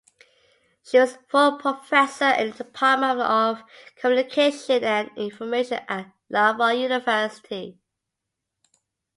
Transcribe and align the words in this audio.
She 0.83 0.97
was 0.97 1.19
full 1.29 1.59
professor 1.59 2.31
in 2.31 2.49
the 2.53 2.63
Department 2.63 3.19
of 3.21 3.61
Communication 3.97 4.83
and 4.83 5.11
Information 5.15 5.79
at 5.87 6.11
Laval 6.27 6.73
University. 6.73 7.77